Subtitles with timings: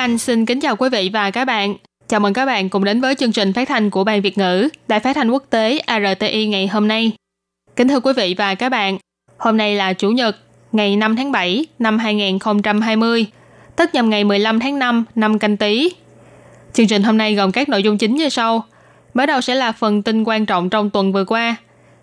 [0.00, 1.74] Anh xin kính chào quý vị và các bạn.
[2.08, 4.68] Chào mừng các bạn cùng đến với chương trình phát thanh của Ban Việt ngữ
[4.88, 7.12] Đài Phát thanh Quốc tế RTI ngày hôm nay.
[7.76, 8.98] Kính thưa quý vị và các bạn,
[9.38, 10.36] hôm nay là Chủ nhật,
[10.72, 13.26] ngày 5 tháng 7 năm 2020,
[13.76, 15.92] tức nhằm ngày 15 tháng 5 năm canh tí.
[16.72, 18.64] Chương trình hôm nay gồm các nội dung chính như sau.
[19.14, 21.56] Mở đầu sẽ là phần tin quan trọng trong tuần vừa qua.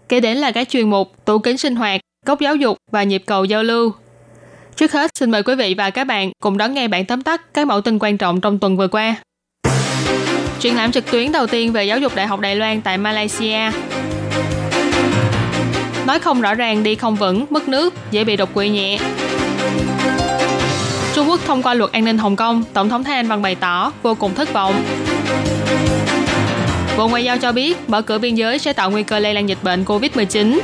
[0.10, 3.24] Kế đến là các chuyên mục tủ kính sinh hoạt, Cốc giáo dục và nhịp
[3.26, 3.92] cầu giao lưu.
[4.78, 7.42] Trước hết, xin mời quý vị và các bạn cùng đón nghe bản tóm tắt
[7.54, 9.16] các mẫu tin quan trọng trong tuần vừa qua.
[10.60, 13.72] Triển lãm trực tuyến đầu tiên về giáo dục Đại học Đài Loan tại Malaysia.
[16.06, 19.00] Nói không rõ ràng đi không vững, mất nước, dễ bị đột quỵ nhẹ.
[21.14, 23.56] Trung Quốc thông qua luật an ninh Hồng Kông, Tổng thống Thái Anh Văn bày
[23.56, 24.86] tỏ vô cùng thất vọng.
[26.98, 29.50] Bộ Ngoại giao cho biết mở cửa biên giới sẽ tạo nguy cơ lây lan
[29.50, 30.60] dịch bệnh COVID-19.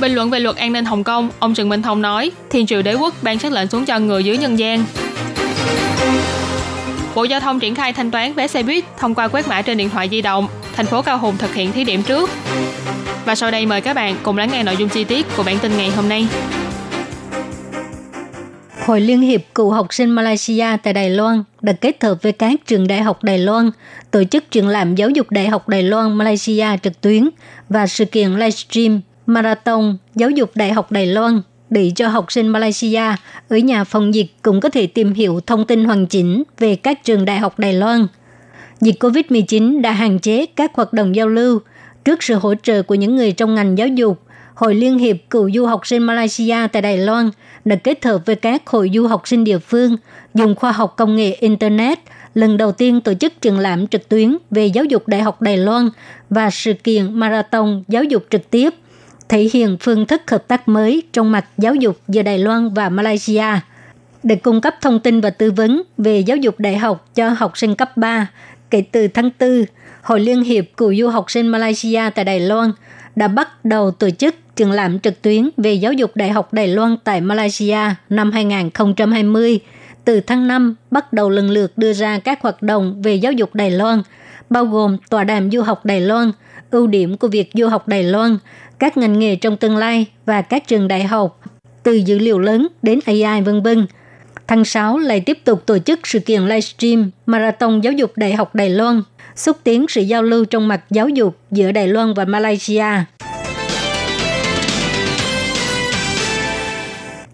[0.00, 2.82] Bình luận về luật an ninh Hồng Kông, ông Trần Minh Thông nói, Thiên triều
[2.82, 4.84] đế quốc ban xác lệnh xuống cho người dưới nhân gian.
[7.14, 9.78] Bộ Giao thông triển khai thanh toán vé xe buýt thông qua quét mã trên
[9.78, 10.48] điện thoại di động.
[10.72, 12.30] Thành phố Cao Hùng thực hiện thí điểm trước.
[13.24, 15.58] Và sau đây mời các bạn cùng lắng nghe nội dung chi tiết của bản
[15.58, 16.26] tin ngày hôm nay.
[18.86, 22.60] Hội Liên hiệp Cựu học sinh Malaysia tại Đài Loan đã kết hợp với các
[22.66, 23.70] trường đại học Đài Loan
[24.10, 27.28] tổ chức triển lãm giáo dục đại học Đài Loan Malaysia trực tuyến
[27.68, 32.48] và sự kiện livestream Marathon Giáo dục Đại học Đài Loan để cho học sinh
[32.48, 33.02] Malaysia
[33.48, 37.04] ở nhà phòng dịch cũng có thể tìm hiểu thông tin hoàn chỉnh về các
[37.04, 38.06] trường đại học Đài Loan.
[38.80, 41.60] Dịch COVID-19 đã hạn chế các hoạt động giao lưu.
[42.04, 44.20] Trước sự hỗ trợ của những người trong ngành giáo dục,
[44.54, 47.30] Hội Liên hiệp Cựu du học sinh Malaysia tại Đài Loan
[47.64, 49.96] đã kết hợp với các hội du học sinh địa phương
[50.34, 51.98] dùng khoa học công nghệ Internet
[52.34, 55.56] lần đầu tiên tổ chức triển lãm trực tuyến về giáo dục Đại học Đài
[55.56, 55.88] Loan
[56.30, 58.74] và sự kiện Marathon giáo dục trực tiếp–
[59.30, 62.88] thể hiện phương thức hợp tác mới trong mặt giáo dục giữa Đài Loan và
[62.88, 63.44] Malaysia
[64.22, 67.58] để cung cấp thông tin và tư vấn về giáo dục đại học cho học
[67.58, 68.30] sinh cấp 3.
[68.70, 69.64] Kể từ tháng 4,
[70.02, 72.72] Hội Liên hiệp Cựu du học sinh Malaysia tại Đài Loan
[73.16, 76.68] đã bắt đầu tổ chức triển lãm trực tuyến về giáo dục đại học Đài
[76.68, 79.60] Loan tại Malaysia năm 2020.
[80.04, 83.54] Từ tháng 5, bắt đầu lần lượt đưa ra các hoạt động về giáo dục
[83.54, 84.02] Đài Loan,
[84.50, 86.32] bao gồm tọa đàm du học Đài Loan,
[86.70, 88.38] ưu điểm của việc du học Đài Loan,
[88.78, 91.40] các ngành nghề trong tương lai và các trường đại học,
[91.82, 93.86] từ dữ liệu lớn đến AI vân vân.
[94.46, 98.54] Tháng 6 lại tiếp tục tổ chức sự kiện livestream Marathon Giáo dục Đại học
[98.54, 99.02] Đài Loan,
[99.36, 102.84] xúc tiến sự giao lưu trong mặt giáo dục giữa Đài Loan và Malaysia.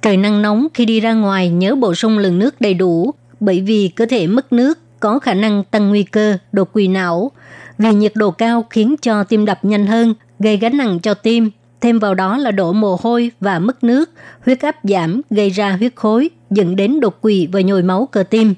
[0.03, 3.61] Trời nắng nóng khi đi ra ngoài nhớ bổ sung lượng nước đầy đủ bởi
[3.61, 7.31] vì cơ thể mất nước có khả năng tăng nguy cơ đột quỵ não.
[7.79, 11.51] Vì nhiệt độ cao khiến cho tim đập nhanh hơn gây gánh nặng cho tim.
[11.81, 14.11] Thêm vào đó là đổ mồ hôi và mất nước,
[14.45, 18.23] huyết áp giảm gây ra huyết khối, dẫn đến đột quỵ và nhồi máu cơ
[18.23, 18.55] tim.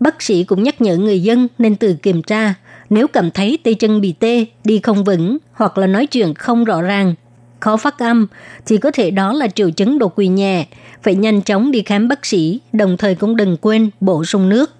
[0.00, 2.54] Bác sĩ cũng nhắc nhở người dân nên tự kiểm tra.
[2.90, 6.64] Nếu cảm thấy tay chân bị tê, đi không vững hoặc là nói chuyện không
[6.64, 7.14] rõ ràng,
[7.60, 8.26] khó phát âm,
[8.66, 10.66] thì có thể đó là triệu chứng đột quỵ nhẹ.
[11.02, 14.75] Phải nhanh chóng đi khám bác sĩ, đồng thời cũng đừng quên bổ sung nước.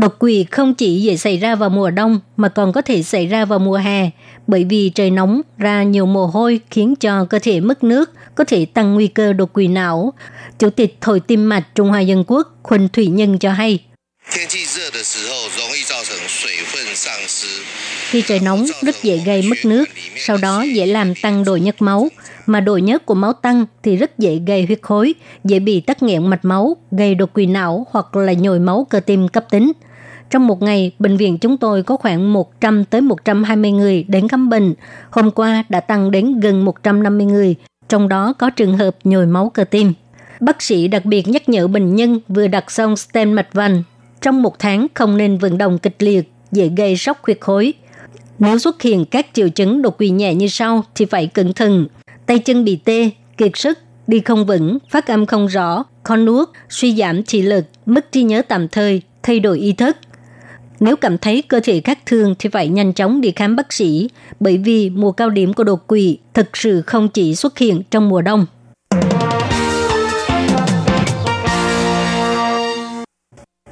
[0.00, 3.26] Đột quỵ không chỉ dễ xảy ra vào mùa đông mà còn có thể xảy
[3.26, 4.10] ra vào mùa hè
[4.46, 8.44] bởi vì trời nóng ra nhiều mồ hôi khiến cho cơ thể mất nước, có
[8.44, 10.12] thể tăng nguy cơ đột quỵ não.
[10.58, 13.78] Chủ tịch Hội tim mạch Trung Hoa Dân Quốc Khuân Thủy Nhân cho hay.
[18.10, 19.84] Khi trời nóng rất dễ gây mất nước,
[20.16, 22.08] sau đó dễ làm tăng độ nhớt máu,
[22.46, 26.02] mà độ nhớt của máu tăng thì rất dễ gây huyết khối, dễ bị tắc
[26.02, 29.72] nghẽn mạch máu, gây đột quỵ não hoặc là nhồi máu cơ tim cấp tính.
[30.30, 34.48] Trong một ngày, bệnh viện chúng tôi có khoảng 100 tới 120 người đến khám
[34.48, 34.74] bệnh.
[35.10, 37.54] Hôm qua đã tăng đến gần 150 người,
[37.88, 39.92] trong đó có trường hợp nhồi máu cơ tim.
[40.40, 43.82] Bác sĩ đặc biệt nhắc nhở bệnh nhân vừa đặt xong stent mạch vành.
[44.20, 47.74] Trong một tháng không nên vận động kịch liệt, dễ gây sốc huyết khối.
[48.38, 51.86] Nếu xuất hiện các triệu chứng đột quỵ nhẹ như sau thì phải cẩn thận.
[52.26, 56.48] Tay chân bị tê, kiệt sức, đi không vững, phát âm không rõ, khó nuốt,
[56.68, 59.96] suy giảm thị lực, mất trí nhớ tạm thời, thay đổi ý thức.
[60.80, 64.08] Nếu cảm thấy cơ thể khác thường thì phải nhanh chóng đi khám bác sĩ,
[64.40, 68.08] bởi vì mùa cao điểm của đột quỵ thực sự không chỉ xuất hiện trong
[68.08, 68.46] mùa đông.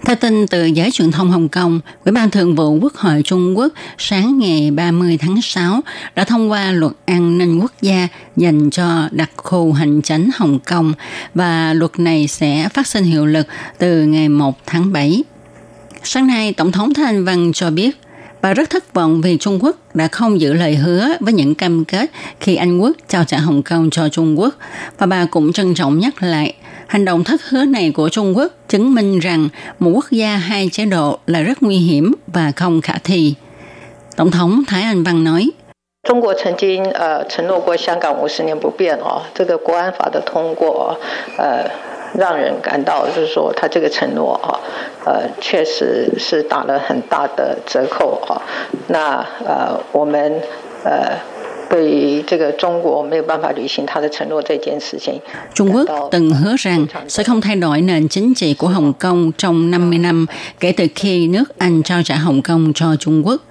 [0.04, 3.58] Theo tin từ giới truyền thông Hồng Kông, Ủy ban Thường vụ Quốc hội Trung
[3.58, 5.80] Quốc sáng ngày 30 tháng 6
[6.14, 10.58] đã thông qua luật an ninh quốc gia dành cho đặc khu hành chánh Hồng
[10.58, 10.92] Kông
[11.34, 13.46] và luật này sẽ phát sinh hiệu lực
[13.78, 15.22] từ ngày 1 tháng 7
[16.03, 17.91] Sáng nay, Tổng thống Thanh Văn cho biết
[18.41, 21.85] bà rất thất vọng vì Trung Quốc đã không giữ lời hứa với những cam
[21.85, 22.09] kết
[22.39, 24.55] khi Anh Quốc trao trả Hồng Kông cho Trung Quốc
[24.97, 26.55] và bà cũng trân trọng nhắc lại
[26.87, 29.49] Hành động thất hứa này của Trung Quốc chứng minh rằng
[29.79, 33.33] một quốc gia hai chế độ là rất nguy hiểm và không khả thi.
[34.15, 35.49] Tổng thống Thái Anh Văn nói,
[36.03, 40.97] 中国曾经呃承诺过香港五十年不变哦，这个国安法的通过，
[41.37, 41.63] 呃，
[42.17, 44.59] 让人感到就是说他这个承诺啊，
[45.05, 48.41] 呃，确实是打了很大的折扣啊。
[48.87, 50.41] 那呃，我们
[50.83, 51.17] 呃。
[51.69, 55.19] 对于这个中国没有办法履行他的承诺这件事情，
[55.55, 59.71] Trung Quốc từng hứa rằng sẽ không thay đổi nền chính trị của Hồng Kông trong
[59.71, 60.25] 50 năm
[60.59, 63.41] kể từ khi nước Anh trao trả Hồng Kông cho Trung Quốc.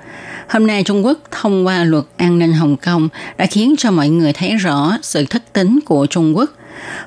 [0.49, 4.09] Hôm nay Trung Quốc thông qua luật an ninh Hồng Kông đã khiến cho mọi
[4.09, 6.51] người thấy rõ sự thất tính của Trung Quốc.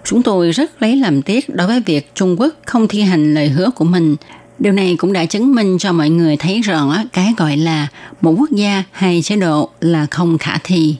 [0.04, 3.48] Chúng tôi rất lấy làm tiếc đối với việc Trung Quốc không thi hành lời
[3.48, 4.16] hứa của mình.
[4.58, 7.88] Điều này cũng đã chứng minh cho mọi người thấy rõ cái gọi là
[8.20, 10.96] một quốc gia hay chế độ là không khả thi.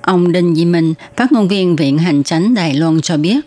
[0.00, 3.40] Ông Đinh Di Minh, phát ngôn viên Viện Hành Chánh Đài Loan cho biết,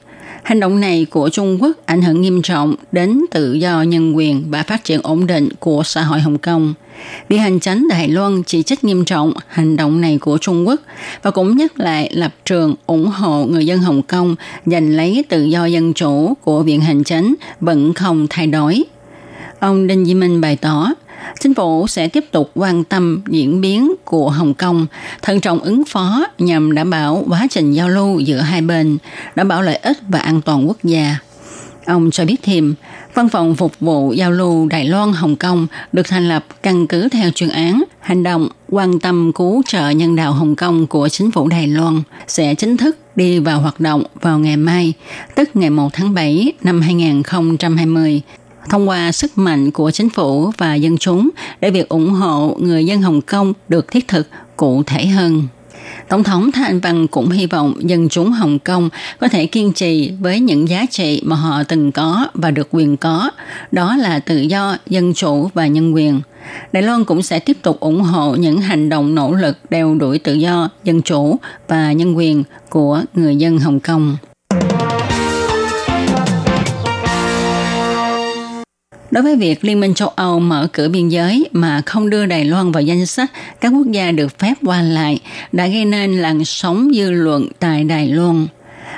[0.47, 4.44] hành động này của Trung Quốc ảnh hưởng nghiêm trọng đến tự do nhân quyền
[4.49, 6.73] và phát triển ổn định của xã hội Hồng Kông.
[7.29, 10.81] Viện Hành Chánh Đài Loan chỉ trích nghiêm trọng hành động này của Trung Quốc
[11.21, 14.35] và cũng nhắc lại lập trường ủng hộ người dân Hồng Kông
[14.65, 18.83] giành lấy tự do dân chủ của Viện Hành Chánh vẫn không thay đổi.
[19.59, 20.94] Ông Đinh Di Minh bày tỏ,
[21.39, 24.88] chính phủ sẽ tiếp tục quan tâm diễn biến của Hồng Kông,
[25.21, 28.97] thận trọng ứng phó nhằm đảm bảo quá trình giao lưu giữa hai bên,
[29.35, 31.18] đảm bảo lợi ích và an toàn quốc gia.
[31.85, 32.75] Ông cho biết thêm,
[33.18, 37.09] Văn phòng phục vụ giao lưu Đài Loan Hồng Kông được thành lập căn cứ
[37.09, 41.31] theo chuyên án hành động quan tâm cứu trợ nhân đạo Hồng Kông của chính
[41.31, 44.94] phủ Đài Loan sẽ chính thức đi vào hoạt động vào ngày mai,
[45.35, 48.21] tức ngày 1 tháng 7 năm 2020
[48.69, 51.29] thông qua sức mạnh của chính phủ và dân chúng
[51.61, 55.47] để việc ủng hộ người dân Hồng Kông được thiết thực cụ thể hơn.
[56.09, 60.11] Tổng thống Thanh Văn cũng hy vọng dân chúng Hồng Kông có thể kiên trì
[60.19, 63.31] với những giá trị mà họ từng có và được quyền có,
[63.71, 66.21] đó là tự do, dân chủ và nhân quyền.
[66.71, 70.19] Đài Loan cũng sẽ tiếp tục ủng hộ những hành động nỗ lực đeo đuổi
[70.19, 71.35] tự do, dân chủ
[71.67, 74.17] và nhân quyền của người dân Hồng Kông.
[79.12, 82.45] Đối với việc Liên minh châu Âu mở cửa biên giới mà không đưa Đài
[82.45, 83.31] Loan vào danh sách
[83.62, 85.19] các quốc gia được phép qua lại
[85.51, 88.48] đã gây nên làn sóng dư luận tại Đài Loan.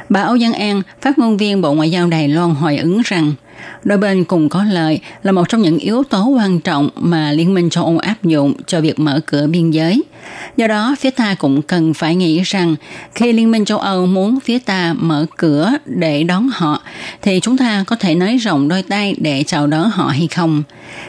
[0.09, 3.33] Bà Âu Giang An, phát ngôn viên Bộ Ngoại giao Đài Loan hồi ứng rằng–
[3.83, 7.53] Đôi bên cùng có lợi là một trong những yếu tố quan trọng mà Liên
[7.53, 10.03] minh châu Âu áp dụng cho việc mở cửa biên giới.
[10.57, 12.75] Do đó, phía ta cũng cần phải nghĩ rằng
[13.15, 16.81] khi Liên minh châu Âu muốn phía ta mở cửa để đón họ,
[17.21, 20.63] thì chúng ta có thể nới rộng đôi tay để chào đón họ hay không.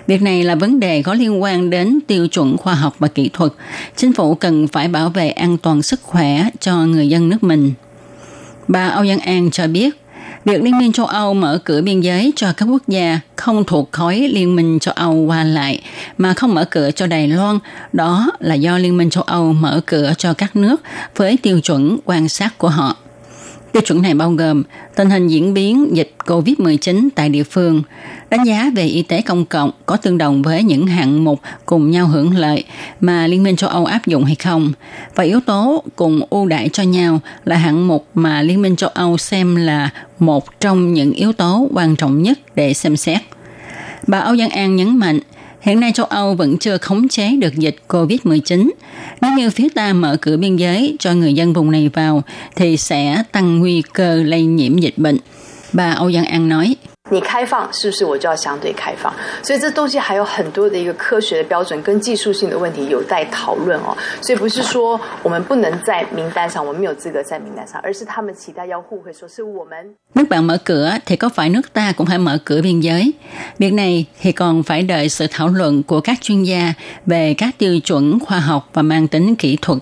[0.07, 3.31] Việc này là vấn đề có liên quan đến tiêu chuẩn khoa học và kỹ
[3.33, 3.53] thuật.
[3.97, 7.73] Chính phủ cần phải bảo vệ an toàn sức khỏe cho người dân nước mình.
[8.69, 10.00] Bà Âu Giang An cho biết,
[10.45, 13.93] việc Liên minh châu Âu mở cửa biên giới cho các quốc gia không thuộc
[13.93, 15.83] khối Liên minh châu Âu qua lại
[16.19, 17.59] mà không mở cửa cho Đài Loan,
[17.93, 20.83] đó là do Liên minh châu Âu mở cửa cho các nước
[21.17, 22.97] với tiêu chuẩn quan sát của họ.
[23.73, 24.63] Tiêu chuẩn này bao gồm
[24.97, 27.83] tình hình diễn biến dịch COVID-19 tại địa phương,
[28.31, 31.91] đánh giá về y tế công cộng có tương đồng với những hạng mục cùng
[31.91, 32.65] nhau hưởng lợi
[33.01, 34.73] mà Liên minh châu Âu áp dụng hay không,
[35.15, 38.91] và yếu tố cùng ưu đãi cho nhau là hạng mục mà Liên minh châu
[38.91, 43.21] Âu xem là một trong những yếu tố quan trọng nhất để xem xét.
[44.07, 45.21] Bà Âu Giang An nhấn mạnh,
[45.61, 48.71] hiện nay châu Âu vẫn chưa khống chế được dịch COVID-19.
[49.21, 52.23] Nếu như phía ta mở cửa biên giới cho người dân vùng này vào,
[52.57, 55.19] thì sẽ tăng nguy cơ lây nhiễm dịch bệnh.
[55.73, 56.77] Bà Âu Giang An nói,
[57.12, 59.14] 你开放是不是我就要相对开放？
[59.44, 63.96] 所以这东西还有很多的一个科学的标准跟技术性的问题有待讨论哦。
[64.22, 69.96] 所以不是说我们不能在名单上，我们没有资格在名单上，而是他们期待要互惠，说是我们。
[70.14, 73.14] Nước bạn mở cửa thì có phải nước ta cũng phải mở cửa biên giới?
[73.60, 76.74] Việc này thì còn phải đợi sự thảo luận của các chuyên gia
[77.06, 79.80] về các tiêu chuẩn khoa học và mang tính kỹ thuật.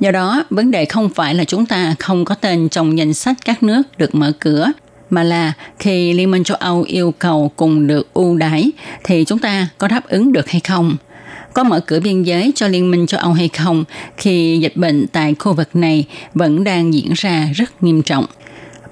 [0.00, 3.36] Do đó, vấn đề không phải là chúng ta không có tên trong danh sách
[3.44, 4.72] các nước được mở cửa,
[5.09, 8.71] mà là khi Liên minh châu Âu yêu cầu cùng được ưu đãi
[9.03, 10.97] thì chúng ta có đáp ứng được hay không?
[11.53, 13.83] Có mở cửa biên giới cho Liên minh châu Âu hay không
[14.17, 18.25] khi dịch bệnh tại khu vực này vẫn đang diễn ra rất nghiêm trọng?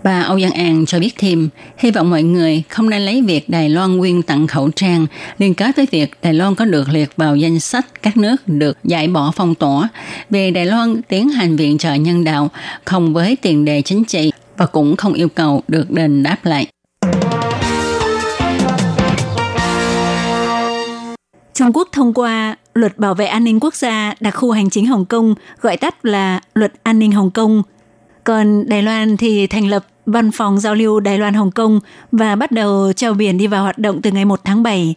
[0.04, 3.50] Bà Âu Giang An cho biết thêm, hy vọng mọi người không nên lấy việc
[3.50, 5.08] Đài Loan nguyên tặng khẩu trang
[5.38, 8.78] liên kết với việc Đài Loan có được liệt vào danh sách các nước được
[8.84, 9.90] giải bỏ phong tỏa
[10.30, 12.50] vì Đài Loan tiến hành viện trợ nhân đạo
[12.86, 16.68] không với tiền đề chính trị và cũng không yêu cầu được đền đáp lại.
[21.54, 24.86] Trung Quốc thông qua luật bảo vệ an ninh quốc gia đặc khu hành chính
[24.86, 27.64] Hồng Kông, gọi tắt là luật an ninh Hồng Kông.
[28.24, 31.80] Còn Đài Loan thì thành lập văn phòng giao lưu Đài Loan Hồng Kông
[32.12, 34.96] và bắt đầu treo biển đi vào hoạt động từ ngày 1 tháng 7.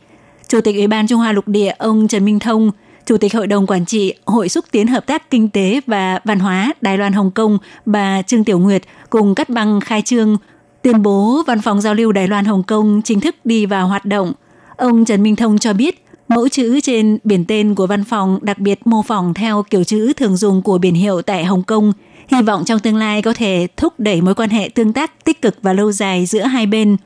[0.48, 2.70] Chủ tịch Ủy ban Trung Hoa Lục Địa ông Trần Minh Thông,
[3.10, 6.38] Chủ tịch Hội đồng Quản trị Hội xúc tiến hợp tác kinh tế và văn
[6.38, 10.36] hóa Đài Loan Hồng Kông bà Trương Tiểu Nguyệt cùng cắt băng khai trương
[10.82, 14.04] tuyên bố văn phòng giao lưu Đài Loan Hồng Kông chính thức đi vào hoạt
[14.04, 14.32] động.
[14.76, 18.58] Ông Trần Minh Thông cho biết Mẫu chữ trên biển tên của văn phòng đặc
[18.58, 21.92] biệt mô phỏng theo kiểu chữ thường dùng của biển hiệu tại Hồng Kông,
[22.28, 25.42] hy vọng trong tương lai có thể thúc đẩy mối quan hệ tương tác tích
[25.42, 26.96] cực và lâu dài giữa hai bên,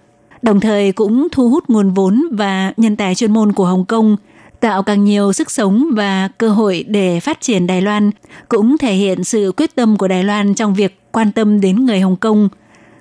[0.43, 4.17] đồng thời cũng thu hút nguồn vốn và nhân tài chuyên môn của Hồng Kông,
[4.65, 8.11] tạo càng nhiều sức sống và cơ hội để phát triển Đài Loan,
[8.49, 12.01] cũng thể hiện sự quyết tâm của Đài Loan trong việc quan tâm đến người
[12.01, 12.49] Hồng Kông.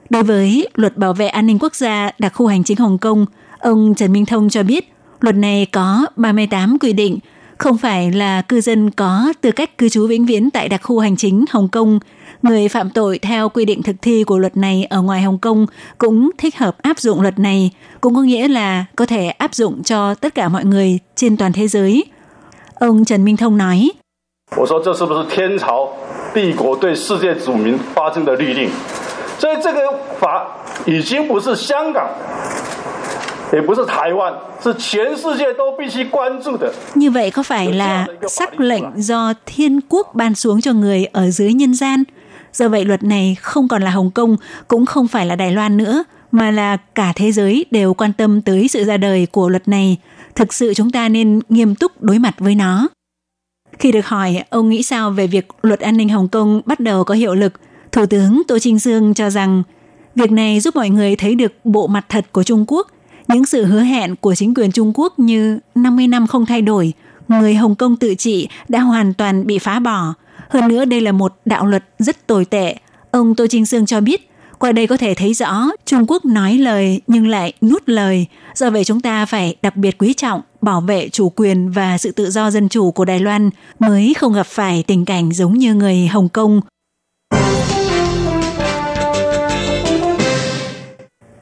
[0.09, 3.25] Đối với luật bảo vệ an ninh quốc gia đặc khu hành chính Hồng Kông,
[3.59, 7.19] ông Trần Minh Thông cho biết Luật này có 38 quy định,
[7.57, 10.99] không phải là cư dân có tư cách cư trú vĩnh viễn tại đặc khu
[10.99, 11.99] hành chính Hồng Kông
[12.43, 15.65] người phạm tội theo quy định thực thi của luật này ở ngoài Hồng Kông
[15.97, 17.71] cũng thích hợp áp dụng luật này,
[18.01, 21.53] cũng có nghĩa là có thể áp dụng cho tất cả mọi người trên toàn
[21.53, 22.05] thế giới.
[22.75, 23.91] Ông Trần Minh Thông nói,
[36.95, 41.29] như vậy có phải là sắc lệnh do thiên quốc ban xuống cho người ở
[41.29, 42.03] dưới nhân gian
[42.53, 45.77] Do vậy luật này không còn là Hồng Kông, cũng không phải là Đài Loan
[45.77, 49.67] nữa, mà là cả thế giới đều quan tâm tới sự ra đời của luật
[49.67, 49.97] này.
[50.35, 52.87] Thực sự chúng ta nên nghiêm túc đối mặt với nó.
[53.79, 57.03] Khi được hỏi ông nghĩ sao về việc luật an ninh Hồng Kông bắt đầu
[57.03, 57.53] có hiệu lực,
[57.91, 59.63] Thủ tướng Tô Trinh Dương cho rằng
[60.15, 62.87] việc này giúp mọi người thấy được bộ mặt thật của Trung Quốc–
[63.27, 66.93] những sự hứa hẹn của chính quyền Trung Quốc như 50 năm không thay đổi,
[67.27, 70.13] người Hồng Kông tự trị đã hoàn toàn bị phá bỏ.
[70.53, 72.75] Hơn nữa đây là một đạo luật rất tồi tệ.
[73.11, 74.29] Ông Tô Trinh Sương cho biết,
[74.59, 78.25] qua đây có thể thấy rõ Trung Quốc nói lời nhưng lại nuốt lời.
[78.55, 82.11] Do vậy chúng ta phải đặc biệt quý trọng, bảo vệ chủ quyền và sự
[82.11, 85.73] tự do dân chủ của Đài Loan mới không gặp phải tình cảnh giống như
[85.73, 86.61] người Hồng Kông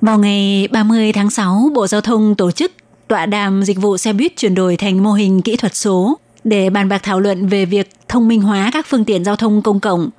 [0.02, 2.72] Vào ngày 30 tháng 6, Bộ Giao thông tổ chức
[3.08, 6.70] tọa đàm dịch vụ xe buýt chuyển đổi thành mô hình kỹ thuật số để
[6.70, 9.80] bàn bạc thảo luận về việc thông minh hóa các phương tiện giao thông công
[9.80, 10.10] cộng.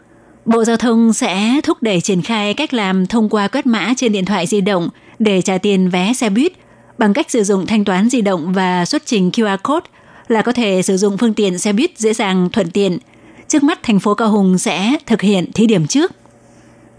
[0.44, 4.12] Bộ Giao thông sẽ thúc đẩy triển khai cách làm thông qua quét mã trên
[4.12, 4.88] điện thoại di động
[5.18, 6.52] để trả tiền vé xe buýt
[6.98, 9.86] bằng cách sử dụng thanh toán di động và xuất trình QR code
[10.28, 12.98] là có thể sử dụng phương tiện xe buýt dễ dàng thuận tiện.
[13.48, 16.12] Trước mắt thành phố Cao Hùng sẽ thực hiện thí điểm trước.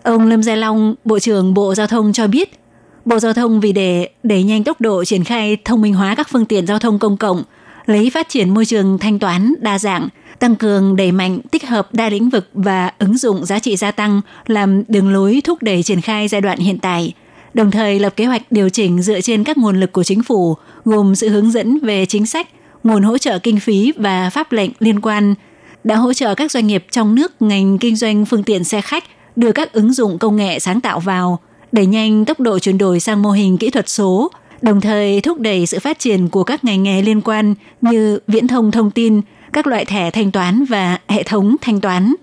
[0.04, 2.60] Ông Lâm Gia Long, Bộ trưởng Bộ Giao thông cho biết
[3.06, 6.28] Bộ Giao thông vì để đẩy nhanh tốc độ triển khai thông minh hóa các
[6.30, 7.44] phương tiện giao thông công cộng,
[7.86, 10.08] lấy phát triển môi trường thanh toán đa dạng,
[10.40, 13.92] tăng cường đẩy mạnh tích hợp đa lĩnh vực và ứng dụng giá trị gia
[13.92, 17.14] tăng làm đường lối thúc đẩy triển khai giai đoạn hiện tại,
[17.54, 20.56] đồng thời lập kế hoạch điều chỉnh dựa trên các nguồn lực của chính phủ,
[20.86, 22.48] gồm sự hướng dẫn về chính sách,
[22.84, 25.36] nguồn hỗ trợ kinh phí và pháp lệnh liên quan,
[25.84, 29.04] đã hỗ trợ các doanh nghiệp trong nước ngành kinh doanh phương tiện xe khách
[29.36, 31.40] đưa các ứng dụng công nghệ sáng tạo vào–
[31.74, 34.32] đẩy nhanh tốc độ chuyển đổi sang mô hình kỹ thuật số,
[34.64, 38.48] đồng thời thúc đẩy sự phát triển của các ngành nghề liên quan như viễn
[38.48, 39.22] thông thông tin,
[39.54, 42.14] các loại thẻ thanh toán và hệ thống thanh toán.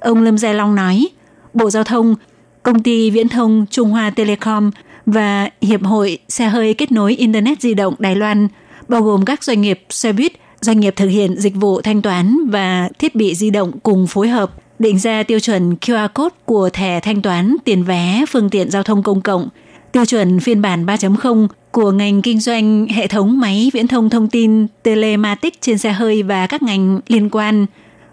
[0.00, 1.08] Ông Lâm Gia Long nói,
[1.54, 2.14] Bộ Giao thông,
[2.62, 4.70] Công ty Viễn thông Trung Hoa Telecom
[5.06, 8.48] và Hiệp hội Xe hơi kết nối Internet di động Đài Loan,
[8.88, 12.36] bao gồm các doanh nghiệp xe buýt, doanh nghiệp thực hiện dịch vụ thanh toán
[12.50, 16.70] và thiết bị di động cùng phối hợp định ra tiêu chuẩn QR code của
[16.72, 19.48] thẻ thanh toán tiền vé phương tiện giao thông công cộng,
[19.92, 24.28] tiêu chuẩn phiên bản 3.0 của ngành kinh doanh hệ thống máy viễn thông thông
[24.28, 27.66] tin, telematic trên xe hơi và các ngành liên quan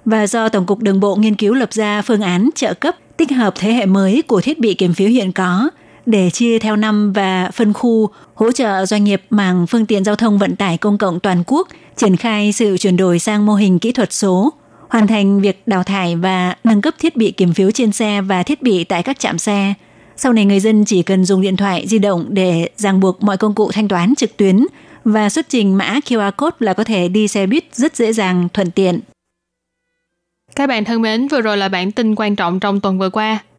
[0.05, 3.31] và do Tổng cục Đường bộ nghiên cứu lập ra phương án trợ cấp tích
[3.31, 5.69] hợp thế hệ mới của thiết bị kiểm phiếu hiện có
[6.05, 10.15] để chia theo năm và phân khu, hỗ trợ doanh nghiệp mảng phương tiện giao
[10.15, 13.79] thông vận tải công cộng toàn quốc triển khai sự chuyển đổi sang mô hình
[13.79, 14.53] kỹ thuật số,
[14.89, 18.43] hoàn thành việc đào thải và nâng cấp thiết bị kiểm phiếu trên xe và
[18.43, 19.73] thiết bị tại các trạm xe.
[20.17, 23.37] Sau này người dân chỉ cần dùng điện thoại di động để ràng buộc mọi
[23.37, 24.65] công cụ thanh toán trực tuyến
[25.03, 28.47] và xuất trình mã QR code là có thể đi xe buýt rất dễ dàng,
[28.53, 28.99] thuận tiện.
[30.55, 33.39] Các bạn thân mến, vừa rồi là bản tin quan trọng trong tuần vừa qua.